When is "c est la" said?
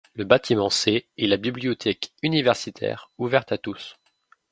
0.71-1.37